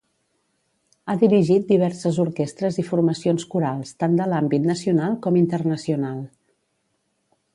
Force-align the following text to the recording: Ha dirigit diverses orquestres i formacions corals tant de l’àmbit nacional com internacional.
Ha 1.05 1.15
dirigit 1.23 1.67
diverses 1.73 2.17
orquestres 2.23 2.79
i 2.83 2.87
formacions 2.87 3.45
corals 3.53 3.93
tant 4.05 4.17
de 4.23 4.29
l’àmbit 4.33 4.67
nacional 4.71 5.15
com 5.27 5.39
internacional. 5.45 6.27